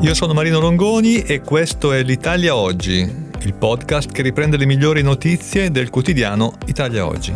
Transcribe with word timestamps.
Io 0.00 0.14
sono 0.14 0.32
Marino 0.32 0.58
Longoni 0.58 1.22
e 1.22 1.40
questo 1.40 1.92
è 1.92 2.02
l'Italia 2.02 2.56
Oggi, 2.56 2.98
il 3.40 3.54
podcast 3.54 4.10
che 4.10 4.22
riprende 4.22 4.56
le 4.56 4.66
migliori 4.66 5.02
notizie 5.02 5.70
del 5.70 5.90
quotidiano 5.90 6.54
Italia 6.66 7.06
Oggi. 7.06 7.32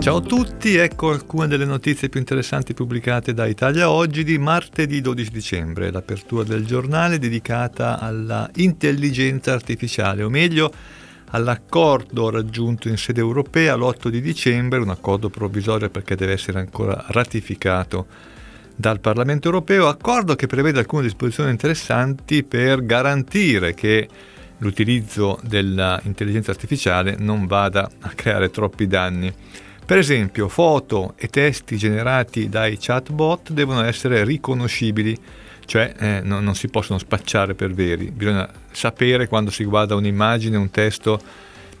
Ciao 0.00 0.16
a 0.16 0.20
tutti, 0.20 0.76
ecco 0.76 1.10
alcune 1.10 1.46
delle 1.46 1.64
notizie 1.64 2.08
più 2.08 2.18
interessanti 2.18 2.74
pubblicate 2.74 3.34
da 3.34 3.46
Italia 3.46 3.90
Oggi 3.90 4.24
di 4.24 4.38
martedì 4.38 5.00
12 5.00 5.30
dicembre, 5.30 5.90
l'apertura 5.90 6.44
del 6.44 6.64
giornale 6.64 7.18
dedicata 7.18 7.98
alla 7.98 8.48
intelligenza 8.56 9.52
artificiale, 9.52 10.22
o 10.22 10.28
meglio 10.28 10.72
all'accordo 11.30 12.30
raggiunto 12.30 12.88
in 12.88 12.96
sede 12.96 13.20
europea 13.20 13.76
l'8 13.76 14.08
di 14.08 14.20
dicembre, 14.20 14.78
un 14.78 14.90
accordo 14.90 15.28
provvisorio 15.28 15.90
perché 15.90 16.14
deve 16.14 16.32
essere 16.32 16.58
ancora 16.58 17.04
ratificato 17.08 18.06
dal 18.76 19.00
Parlamento 19.00 19.48
europeo, 19.48 19.88
accordo 19.88 20.36
che 20.36 20.46
prevede 20.46 20.78
alcune 20.78 21.02
disposizioni 21.02 21.50
interessanti 21.50 22.44
per 22.44 22.84
garantire 22.84 23.72
che 23.72 24.06
l'utilizzo 24.58 25.38
dell'intelligenza 25.42 26.50
artificiale 26.50 27.16
non 27.18 27.46
vada 27.46 27.90
a 28.00 28.10
creare 28.10 28.50
troppi 28.50 28.86
danni. 28.86 29.32
Per 29.84 29.98
esempio, 29.98 30.48
foto 30.48 31.14
e 31.16 31.28
testi 31.28 31.76
generati 31.76 32.48
dai 32.48 32.76
chatbot 32.78 33.52
devono 33.52 33.82
essere 33.84 34.24
riconoscibili, 34.24 35.16
cioè 35.64 35.94
eh, 35.98 36.20
non, 36.22 36.44
non, 36.44 36.54
si 36.54 36.68
possono 36.68 36.98
spacciare 36.98 37.54
per 37.54 37.72
veri, 37.72 38.10
bisogna 38.10 38.48
sapere 38.72 39.28
quando 39.28 39.50
si 39.50 39.64
guarda 39.64 39.94
un'immagine, 39.94 40.56
un 40.56 40.70
testo 40.70 41.20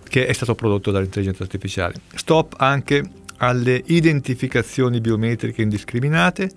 che 0.08 0.26
è 0.26 0.32
stato 0.32 0.54
prodotto 0.54 0.90
dall'intelligenza 0.90 1.42
artificiale. 1.42 1.94
Stop 2.14 2.54
anche 2.58 3.02
alle 3.38 3.82
identificazioni 3.86 5.00
biometriche 5.00 5.62
indiscriminate, 5.62 6.50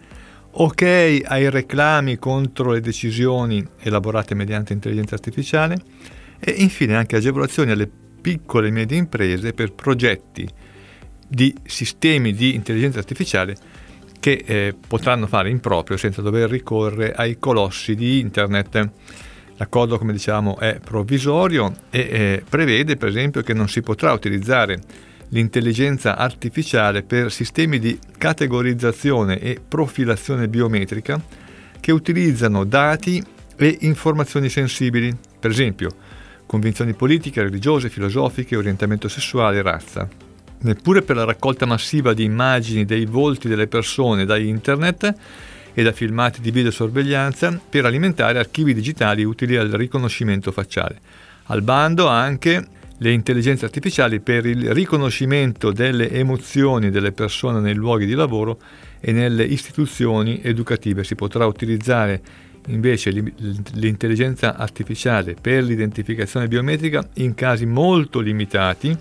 ok 0.51 1.21
ai 1.25 1.49
reclami 1.49 2.17
contro 2.17 2.71
le 2.71 2.81
decisioni 2.81 3.65
elaborate 3.79 4.33
mediante 4.35 4.73
intelligenza 4.73 5.15
artificiale 5.15 5.77
e 6.39 6.51
infine 6.51 6.95
anche 6.95 7.15
agevolazioni 7.15 7.71
alle 7.71 7.89
piccole 8.21 8.67
e 8.67 8.71
medie 8.71 8.97
imprese 8.97 9.53
per 9.53 9.73
progetti 9.73 10.47
di 11.27 11.53
sistemi 11.65 12.33
di 12.33 12.55
intelligenza 12.55 12.99
artificiale 12.99 13.55
che 14.19 14.43
eh, 14.45 14.75
potranno 14.87 15.27
fare 15.27 15.49
in 15.49 15.59
proprio 15.59 15.95
senza 15.97 16.21
dover 16.21 16.49
ricorrere 16.49 17.13
ai 17.13 17.37
colossi 17.37 17.95
di 17.95 18.19
internet. 18.19 18.89
L'accordo, 19.55 19.97
come 19.97 20.13
diciamo, 20.13 20.57
è 20.57 20.79
provvisorio 20.83 21.73
e 21.89 21.99
eh, 21.99 22.43
prevede, 22.47 22.95
per 22.97 23.09
esempio, 23.09 23.41
che 23.41 23.53
non 23.53 23.67
si 23.69 23.81
potrà 23.81 24.11
utilizzare 24.11 24.79
l'intelligenza 25.29 26.17
artificiale 26.17 27.03
per 27.03 27.31
sistemi 27.31 27.79
di 27.79 27.97
categorizzazione 28.17 29.39
e 29.39 29.59
profilazione 29.65 30.47
biometrica 30.47 31.21
che 31.79 31.91
utilizzano 31.91 32.63
dati 32.63 33.23
e 33.55 33.77
informazioni 33.81 34.49
sensibili, 34.49 35.15
per 35.39 35.51
esempio 35.51 35.89
convinzioni 36.45 36.93
politiche, 36.93 37.43
religiose, 37.43 37.89
filosofiche, 37.89 38.55
orientamento 38.55 39.07
sessuale, 39.07 39.61
razza 39.61 40.27
neppure 40.61 41.01
per 41.01 41.15
la 41.15 41.23
raccolta 41.23 41.65
massiva 41.65 42.13
di 42.13 42.23
immagini 42.23 42.85
dei 42.85 43.05
volti 43.05 43.47
delle 43.47 43.67
persone 43.67 44.25
da 44.25 44.37
internet 44.37 45.13
e 45.73 45.83
da 45.83 45.91
filmati 45.91 46.41
di 46.41 46.51
videosorveglianza 46.51 47.59
per 47.69 47.85
alimentare 47.85 48.39
archivi 48.39 48.73
digitali 48.73 49.23
utili 49.23 49.55
al 49.55 49.69
riconoscimento 49.69 50.51
facciale. 50.51 50.99
Al 51.45 51.61
bando 51.61 52.07
anche 52.07 52.67
le 53.01 53.11
intelligenze 53.11 53.65
artificiali 53.65 54.19
per 54.19 54.45
il 54.45 54.73
riconoscimento 54.73 55.71
delle 55.71 56.09
emozioni 56.11 56.89
delle 56.89 57.11
persone 57.11 57.59
nei 57.59 57.73
luoghi 57.73 58.05
di 58.05 58.13
lavoro 58.13 58.59
e 58.99 59.11
nelle 59.11 59.43
istituzioni 59.43 60.41
educative. 60.43 61.03
Si 61.03 61.15
potrà 61.15 61.45
utilizzare 61.45 62.21
invece 62.67 63.09
l'intelligenza 63.11 64.57
artificiale 64.57 65.35
per 65.39 65.63
l'identificazione 65.63 66.47
biometrica 66.47 67.07
in 67.15 67.33
casi 67.35 67.65
molto 67.65 68.19
limitati 68.19 68.95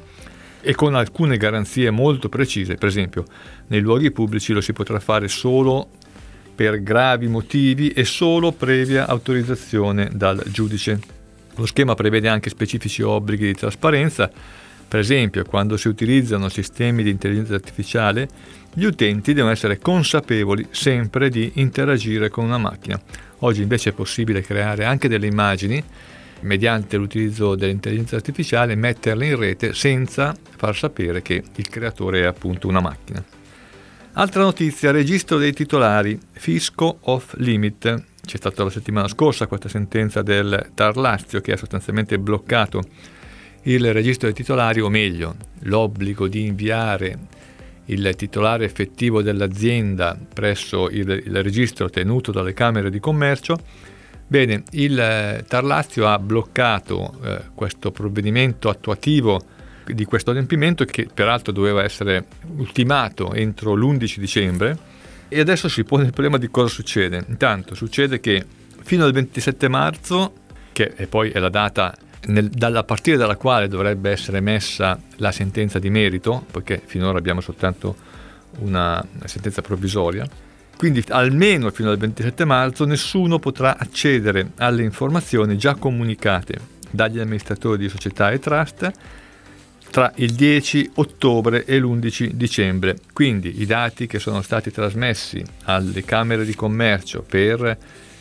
e 0.61 0.75
con 0.75 0.95
alcune 0.95 1.37
garanzie 1.37 1.91
molto 1.91 2.29
precise, 2.29 2.77
per 2.77 2.89
esempio 2.89 3.25
nei 3.69 3.81
luoghi 3.81 4.11
pubblici 4.11 4.53
lo 4.53 4.61
si 4.61 4.73
potrà 4.73 5.01
fare 5.01 5.29
solo 5.29 5.91
per 6.55 6.83
gravi 6.83 7.29
motivi 7.29 7.91
e 7.91 8.05
solo 8.05 8.53
previa 8.53 9.07
autorizzazione 9.07 10.11
dal 10.13 10.43
giudice. 10.51 11.18
Lo 11.59 11.67
schema 11.67 11.95
prevede 11.95 12.29
anche 12.29 12.51
specifici 12.51 13.03
obblighi 13.03 13.47
di 13.47 13.55
trasparenza, 13.55 14.31
per 14.87 15.01
esempio 15.01 15.45
quando 15.45 15.77
si 15.77 15.89
utilizzano 15.89 16.49
sistemi 16.49 17.03
di 17.03 17.11
intelligenza 17.11 17.55
artificiale 17.55 18.29
gli 18.73 18.85
utenti 18.85 19.33
devono 19.33 19.53
essere 19.53 19.79
consapevoli 19.79 20.69
sempre 20.71 21.29
di 21.31 21.51
interagire 21.55 22.29
con 22.29 22.45
una 22.45 22.59
macchina. 22.59 23.01
Oggi 23.39 23.63
invece 23.63 23.91
è 23.91 23.93
possibile 23.93 24.41
creare 24.41 24.85
anche 24.85 25.09
delle 25.09 25.27
immagini 25.27 25.83
mediante 26.43 26.97
l'utilizzo 26.97 27.57
dell'intelligenza 27.57 28.15
artificiale, 28.15 28.77
metterle 28.77 29.27
in 29.27 29.37
rete 29.37 29.75
senza 29.75 30.37
far 30.57 30.77
sapere 30.77 31.23
che 31.23 31.43
il 31.57 31.69
creatore 31.69 32.21
è 32.21 32.25
appunto 32.25 32.69
una 32.69 32.81
macchina. 32.81 33.25
Altra 34.13 34.43
notizia, 34.43 34.93
registro 34.93 35.39
dei 35.39 35.53
titolari, 35.53 36.17
fisco 36.31 36.99
off 37.03 37.35
limit. 37.39 38.08
C'è 38.29 38.37
stata 38.37 38.63
la 38.63 38.69
settimana 38.69 39.09
scorsa 39.09 39.47
questa 39.47 39.71
sentenza 39.71 40.21
del 40.21 40.73
Tar 40.75 40.99
Lazio 40.99 41.41
che 41.41 41.53
ha 41.53 41.57
sostanzialmente 41.57 42.19
bloccato 42.19 42.83
il 43.63 43.91
registro 43.95 44.27
dei 44.27 44.37
titolari, 44.37 44.83
o 44.83 44.91
meglio, 44.91 45.35
l'obbligo 45.61 46.29
di 46.29 46.45
inviare 46.45 47.19
il 47.87 48.15
titolare 48.17 48.67
effettivo 48.67 49.23
dell'azienda 49.23 50.15
presso 50.31 50.91
il, 50.91 51.09
il 51.09 51.43
registro 51.43 51.89
tenuto 51.89 52.31
dalle 52.31 52.53
Camere 52.53 52.91
di 52.91 53.01
Commercio. 53.01 53.59
Bene, 54.27 54.63
il 54.73 55.01
eh, 55.01 55.45
Tarlazio 55.49 56.07
ha 56.07 56.19
bloccato 56.19 57.19
eh, 57.25 57.41
questo 57.55 57.93
provvedimento 57.93 58.69
attuativo 58.69 59.41
di 59.87 60.05
questo 60.05 60.33
adempimento 60.33 60.85
che 60.85 61.09
peraltro 61.13 61.51
doveva 61.51 61.83
essere 61.83 62.27
ultimato 62.59 63.33
entro 63.33 63.75
l'11 63.75 64.19
dicembre 64.19 64.98
e 65.29 65.41
adesso 65.41 65.69
si 65.69 65.85
pone 65.85 66.05
il 66.05 66.13
problema 66.13 66.39
di 66.39 66.49
cosa 66.49 66.69
succede. 66.69 67.25
Intanto 67.29 67.75
succede 67.75 68.21
che 68.21 68.45
fino 68.83 69.05
al 69.05 69.13
27 69.13 69.69
marzo, 69.69 70.33
che 70.73 70.95
è 70.95 71.07
poi 71.07 71.31
è 71.31 71.39
la 71.39 71.49
data 71.49 71.95
nel, 72.27 72.49
dalla 72.49 72.85
partire 72.85 73.17
dalla 73.17 73.37
quale 73.37 73.69
dovrebbe 73.69 74.11
essere 74.11 74.41
messa 74.41 75.01
la 75.17 75.33
sentenza 75.33 75.79
di 75.79 75.91
merito, 75.91 76.45
poiché 76.51 76.81
finora 76.85 77.19
abbiamo 77.19 77.41
soltanto 77.41 77.97
una 78.61 79.05
sentenza 79.25 79.63
provvisoria, 79.63 80.27
quindi 80.77 81.05
almeno 81.09 81.71
fino 81.71 81.91
al 81.91 81.99
27 81.99 82.45
marzo 82.45 82.85
nessuno 82.85 83.39
potrà 83.39 83.77
accedere 83.79 84.53
alle 84.57 84.83
informazioni 84.83 85.59
già 85.59 85.75
comunicate 85.75 86.77
dagli 86.91 87.19
amministratori 87.19 87.79
di 87.79 87.89
società 87.89 88.31
e 88.31 88.39
trust 88.39 88.91
tra 89.91 90.13
il 90.17 90.33
10 90.33 90.93
ottobre 90.95 91.65
e 91.65 91.79
l'11 91.79 92.33
dicembre. 92.33 92.99
Quindi 93.13 93.61
i 93.61 93.67
dati 93.67 94.07
che 94.07 94.19
sono 94.19 94.43
stati 94.43 94.71
trasmessi 94.71 95.43
alle 95.65 96.05
Camere 96.05 96.45
di 96.45 96.55
Commercio 96.55 97.23
per 97.23 97.77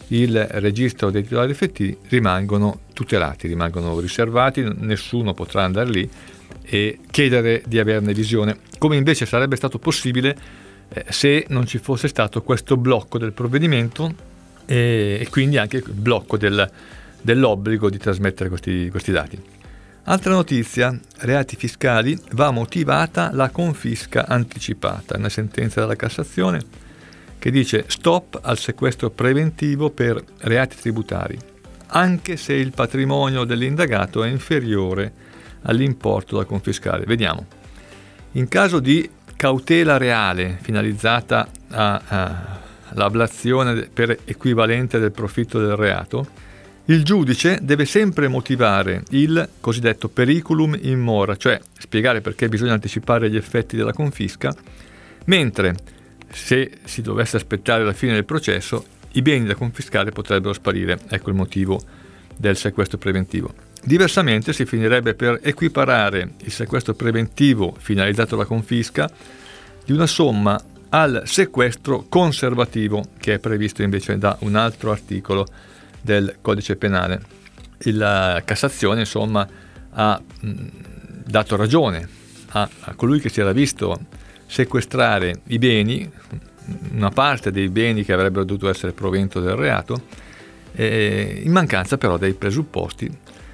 il 0.10 0.46
registro 0.52 1.10
dei 1.10 1.24
titolari 1.24 1.52
effettivi 1.52 1.98
rimangono 2.10 2.82
tutelati, 2.94 3.48
rimangono 3.48 4.00
riservati, 4.00 4.66
nessuno 4.78 5.34
potrà 5.34 5.64
andare 5.64 5.90
lì 5.90 6.10
e 6.64 7.00
chiedere 7.12 7.64
di 7.66 7.80
averne 7.80 8.14
visione, 8.14 8.58
come 8.78 8.96
invece 8.96 9.26
sarebbe 9.26 9.56
stato 9.56 9.80
possibile 9.80 10.36
eh, 10.90 11.06
se 11.10 11.46
non 11.50 11.66
ci 11.66 11.78
fosse 11.78 12.08
stato 12.08 12.42
questo 12.42 12.78
blocco 12.78 13.18
del 13.18 13.34
provvedimento 13.34 14.14
e, 14.66 15.18
e 15.20 15.28
quindi 15.30 15.58
anche 15.58 15.78
il 15.78 15.92
blocco 15.92 16.38
del, 16.38 16.70
dell'obbligo 17.22 17.90
di 17.90 17.98
trasmettere 17.98 18.50
questi, 18.50 18.90
questi 18.90 19.12
dati. 19.12 19.57
Altra 20.10 20.32
notizia, 20.32 20.98
reati 21.18 21.58
fiscali, 21.58 22.18
va 22.32 22.50
motivata 22.52 23.30
la 23.34 23.50
confisca 23.50 24.26
anticipata, 24.26 25.18
una 25.18 25.28
sentenza 25.28 25.82
della 25.82 25.98
Cassazione 25.98 26.62
che 27.38 27.52
dice 27.52 27.84
stop 27.88 28.40
al 28.42 28.58
sequestro 28.58 29.10
preventivo 29.10 29.90
per 29.90 30.24
reati 30.40 30.78
tributari, 30.78 31.38
anche 31.88 32.38
se 32.38 32.54
il 32.54 32.72
patrimonio 32.72 33.44
dell'indagato 33.44 34.24
è 34.24 34.30
inferiore 34.30 35.12
all'importo 35.64 36.38
da 36.38 36.46
confiscare. 36.46 37.04
Vediamo. 37.04 37.46
In 38.32 38.48
caso 38.48 38.80
di 38.80 39.10
cautela 39.36 39.98
reale 39.98 40.58
finalizzata 40.62 41.50
all'ablazione 41.68 43.90
per 43.94 44.20
equivalente 44.24 45.00
del 45.00 45.12
profitto 45.12 45.60
del 45.60 45.76
reato, 45.76 46.46
il 46.90 47.04
giudice 47.04 47.60
deve 47.62 47.86
sempre 47.86 48.28
motivare 48.28 49.04
il 49.10 49.50
cosiddetto 49.60 50.08
periculum 50.08 50.78
in 50.82 51.00
mora, 51.00 51.36
cioè 51.36 51.60
spiegare 51.78 52.22
perché 52.22 52.48
bisogna 52.48 52.74
anticipare 52.74 53.30
gli 53.30 53.36
effetti 53.36 53.76
della 53.76 53.92
confisca, 53.92 54.56
mentre 55.26 55.76
se 56.32 56.72
si 56.86 57.02
dovesse 57.02 57.36
aspettare 57.36 57.84
la 57.84 57.94
fine 57.94 58.14
del 58.14 58.26
processo, 58.26 58.86
i 59.14 59.22
beni 59.22 59.46
da 59.46 59.56
confiscare 59.56 60.12
potrebbero 60.12 60.54
sparire. 60.54 61.00
Ecco 61.10 61.30
il 61.30 61.36
motivo 61.36 61.82
del 62.38 62.56
sequestro 62.56 62.98
preventivo. 62.98 63.54
Diversamente 63.84 64.54
si 64.54 64.66
finirebbe 64.66 65.14
per 65.14 65.40
equiparare 65.42 66.36
il 66.44 66.52
sequestro 66.52 66.94
preventivo 66.94 67.76
finalizzato 67.78 68.36
alla 68.36 68.46
confisca 68.46 69.10
di 69.84 69.92
una 69.92 70.08
somma 70.08 70.62
al 70.90 71.24
sequestro 71.26 72.06
conservativo 72.08 73.04
che 73.20 73.36
è 73.36 73.40
previsto 73.40 73.84
invece 73.84 74.18
da 74.18 74.38
un 74.42 74.56
altro 74.56 74.92
articolo 74.92 75.46
del 76.02 76.38
codice 76.42 76.76
penale. 76.76 77.22
La 77.80 78.42
Cassazione 78.44 79.02
insomma 79.02 79.48
ha 79.92 80.22
dato 81.26 81.56
ragione 81.56 82.08
a, 82.50 82.70
a 82.82 82.94
colui 82.96 83.20
che 83.20 83.30
si 83.30 83.40
era 83.40 83.52
visto 83.52 84.00
sequestrare 84.46 85.42
i 85.48 85.60
beni, 85.60 86.10
una 86.94 87.10
parte 87.10 87.52
dei 87.52 87.70
beni 87.70 88.04
che 88.04 88.14
avrebbero 88.14 88.46
dovuto 88.46 88.70
essere 88.70 88.94
provento 88.94 89.40
del 89.40 89.56
reato, 89.56 90.02
eh, 90.74 91.42
in 91.44 91.52
mancanza 91.52 91.98
però 91.98 92.18
dei 92.18 92.34
presupposti, 92.34 93.10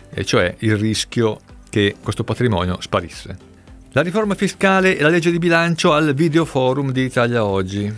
e 0.10 0.25
cioè 0.25 0.56
il 0.60 0.78
rischio 0.78 1.40
che 1.69 1.95
questo 2.01 2.24
patrimonio 2.24 2.80
sparisse. 2.80 3.51
La 3.94 4.01
riforma 4.01 4.36
fiscale 4.36 4.98
e 4.98 5.01
la 5.01 5.10
legge 5.10 5.31
di 5.31 5.38
bilancio 5.38 5.94
al 5.94 6.13
video 6.13 6.45
forum 6.45 6.92
di 6.92 7.04
Italia 7.04 7.45
Oggi. 7.45 7.92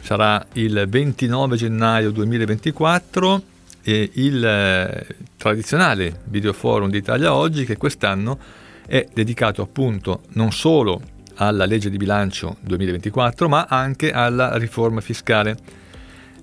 Sarà 0.00 0.44
il 0.54 0.86
29 0.88 1.56
gennaio 1.56 2.10
2024 2.10 3.42
e 3.82 4.10
il 4.14 4.44
eh, 4.44 5.06
tradizionale 5.36 6.20
video 6.24 6.52
forum 6.52 6.90
di 6.90 6.98
Italia 6.98 7.34
Oggi 7.34 7.64
che 7.64 7.76
quest'anno 7.76 8.38
è 8.86 9.06
dedicato 9.12 9.62
appunto 9.62 10.22
non 10.30 10.52
solo 10.52 11.00
alla 11.36 11.64
legge 11.64 11.90
di 11.90 11.96
bilancio 11.96 12.56
2024 12.60 13.48
ma 13.48 13.66
anche 13.68 14.12
alla 14.12 14.56
riforma 14.56 15.00
fiscale 15.00 15.80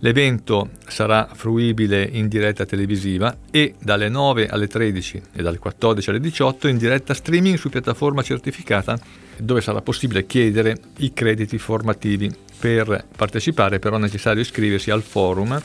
L'evento 0.01 0.69
sarà 0.87 1.27
fruibile 1.33 2.07
in 2.09 2.29
diretta 2.29 2.65
televisiva 2.65 3.35
e 3.51 3.75
dalle 3.81 4.07
9 4.07 4.47
alle 4.47 4.67
13 4.67 5.21
e 5.33 5.41
dalle 5.41 5.57
14 5.57 6.09
alle 6.09 6.19
18 6.21 6.69
in 6.69 6.77
diretta 6.77 7.13
streaming 7.13 7.57
su 7.57 7.67
piattaforma 7.67 8.21
certificata 8.21 8.97
dove 9.37 9.59
sarà 9.59 9.81
possibile 9.81 10.25
chiedere 10.25 10.77
i 10.99 11.11
crediti 11.11 11.57
formativi. 11.57 12.33
Per 12.59 13.07
partecipare 13.13 13.79
però 13.79 13.97
è 13.97 13.99
necessario 13.99 14.41
iscriversi 14.41 14.89
al 14.89 15.01
forum 15.01 15.61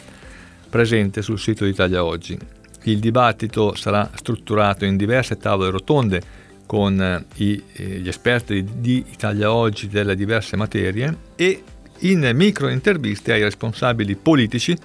presente 0.74 1.22
sul 1.22 1.38
sito 1.38 1.62
di 1.62 1.70
Italia 1.70 2.02
Oggi. 2.04 2.36
Il 2.82 2.98
dibattito 2.98 3.76
sarà 3.76 4.10
strutturato 4.12 4.84
in 4.84 4.96
diverse 4.96 5.36
tavole 5.36 5.70
rotonde 5.70 6.20
con 6.66 7.00
eh, 7.00 7.24
eh, 7.36 7.84
gli 8.00 8.08
esperti 8.08 8.66
di 8.78 9.04
Italia 9.12 9.52
Oggi 9.52 9.86
delle 9.86 10.16
diverse 10.16 10.56
materie 10.56 11.16
e 11.36 11.62
in 12.00 12.28
micro 12.34 12.68
interviste 12.70 13.32
ai 13.32 13.44
responsabili 13.44 14.16
politici 14.16 14.76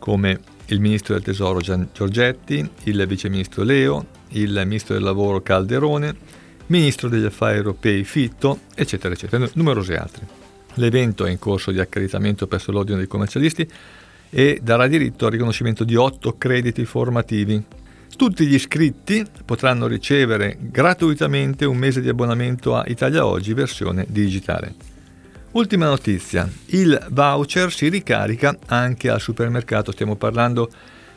come 0.00 0.40
il 0.66 0.80
ministro 0.80 1.14
del 1.14 1.22
tesoro 1.22 1.60
Gian 1.60 1.90
Giorgetti, 1.94 2.68
il 2.84 3.06
vice 3.06 3.28
ministro 3.28 3.62
Leo, 3.62 4.06
il 4.30 4.60
ministro 4.64 4.94
del 4.94 5.04
lavoro 5.04 5.42
Calderone, 5.42 6.12
ministro 6.66 7.08
degli 7.08 7.24
affari 7.24 7.58
europei 7.58 8.02
Fitto, 8.02 8.62
eccetera, 8.74 9.14
eccetera, 9.14 9.48
numerosi 9.52 9.92
altri. 9.92 10.26
L'evento 10.74 11.24
è 11.24 11.30
in 11.30 11.38
corso 11.38 11.70
di 11.70 11.78
accreditamento 11.78 12.48
presso 12.48 12.72
l'ordine 12.72 12.98
dei 12.98 13.06
commercialisti 13.06 13.68
e 14.30 14.60
darà 14.62 14.86
diritto 14.86 15.26
al 15.26 15.32
riconoscimento 15.32 15.84
di 15.84 15.96
otto 15.96 16.36
crediti 16.38 16.84
formativi. 16.84 17.62
Tutti 18.16 18.46
gli 18.46 18.54
iscritti 18.54 19.24
potranno 19.44 19.86
ricevere 19.86 20.56
gratuitamente 20.60 21.64
un 21.64 21.76
mese 21.76 22.00
di 22.00 22.08
abbonamento 22.08 22.76
a 22.76 22.84
Italia 22.86 23.26
Oggi 23.26 23.54
versione 23.54 24.06
digitale. 24.08 24.74
Ultima 25.52 25.86
notizia, 25.86 26.48
il 26.66 27.06
voucher 27.10 27.72
si 27.72 27.88
ricarica 27.88 28.56
anche 28.66 29.10
al 29.10 29.20
supermercato, 29.20 29.90
stiamo 29.90 30.14
parlando 30.14 30.70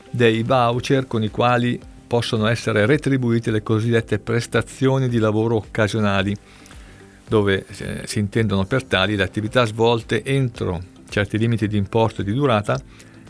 dei 0.10 0.42
voucher 0.42 1.06
con 1.06 1.24
i 1.24 1.30
quali 1.30 1.80
possono 2.07 2.48
essere 2.48 2.86
retribuite 2.86 3.51
le 3.51 3.62
cosiddette 3.62 4.19
prestazioni 4.19 5.07
di 5.07 5.19
lavoro 5.19 5.57
occasionali, 5.57 6.36
dove 7.27 7.65
eh, 7.77 8.01
si 8.06 8.19
intendono 8.19 8.65
per 8.65 8.83
tali 8.86 9.15
le 9.15 9.24
attività 9.24 9.65
svolte 9.65 10.24
entro 10.24 10.81
certi 11.13 11.38
limiti 11.38 11.68
di 11.68 11.77
importo 11.77 12.21
e 12.21 12.24
di 12.24 12.33
durata 12.33 12.81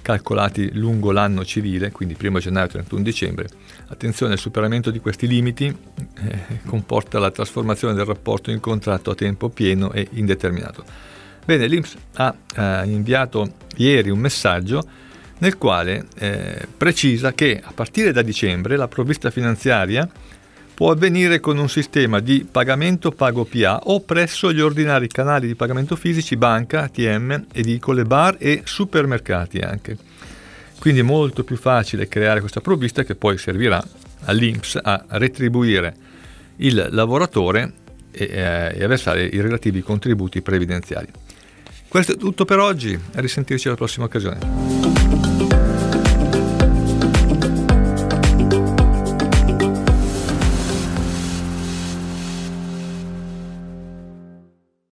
calcolati 0.01 0.73
lungo 0.73 1.11
l'anno 1.11 1.43
civile, 1.45 1.91
quindi 1.91 2.15
1 2.21 2.39
gennaio 2.39 2.67
31 2.67 3.01
dicembre. 3.01 3.47
Attenzione, 3.87 4.33
il 4.33 4.39
superamento 4.39 4.91
di 4.91 4.99
questi 4.99 5.27
limiti 5.27 5.65
eh, 5.65 6.59
comporta 6.65 7.19
la 7.19 7.31
trasformazione 7.31 7.93
del 7.93 8.05
rapporto 8.05 8.51
in 8.51 8.59
contratto 8.59 9.11
a 9.11 9.15
tempo 9.15 9.49
pieno 9.49 9.91
e 9.91 10.07
indeterminato. 10.11 10.83
Bene, 11.45 11.67
l'Inps 11.67 11.95
ha 12.15 12.35
eh, 12.55 12.83
inviato 12.85 13.53
ieri 13.77 14.09
un 14.09 14.19
messaggio 14.19 14.85
nel 15.39 15.57
quale 15.57 16.05
eh, 16.19 16.67
precisa 16.77 17.33
che 17.33 17.61
a 17.61 17.71
partire 17.73 18.11
da 18.11 18.21
dicembre 18.21 18.77
la 18.77 18.87
provvista 18.87 19.29
finanziaria 19.29 20.09
può 20.73 20.91
avvenire 20.91 21.39
con 21.39 21.57
un 21.57 21.69
sistema 21.69 22.19
di 22.19 22.47
pagamento 22.49 23.11
pago 23.11 23.45
PA 23.45 23.81
o 23.83 24.01
presso 24.01 24.51
gli 24.51 24.59
ordinari 24.59 25.07
canali 25.07 25.47
di 25.47 25.55
pagamento 25.55 25.95
fisici, 25.95 26.35
banca, 26.35 26.83
ATM, 26.83 27.45
edicole, 27.53 28.03
bar 28.03 28.37
e 28.39 28.61
supermercati 28.65 29.59
anche. 29.59 29.97
Quindi 30.79 31.01
è 31.01 31.03
molto 31.03 31.43
più 31.43 31.55
facile 31.55 32.07
creare 32.07 32.39
questa 32.39 32.59
provvista 32.59 33.03
che 33.03 33.15
poi 33.15 33.37
servirà 33.37 33.81
all'INPS 34.25 34.79
a 34.81 35.05
retribuire 35.09 35.95
il 36.57 36.87
lavoratore 36.91 37.73
e, 38.11 38.25
eh, 38.25 38.79
e 38.79 38.83
a 38.83 38.87
versare 38.87 39.23
i 39.25 39.39
relativi 39.41 39.81
contributi 39.81 40.41
previdenziali. 40.41 41.07
Questo 41.87 42.13
è 42.13 42.17
tutto 42.17 42.45
per 42.45 42.59
oggi, 42.59 42.99
a 43.13 43.21
risentirci 43.21 43.67
alla 43.67 43.77
prossima 43.77 44.05
occasione. 44.05 44.72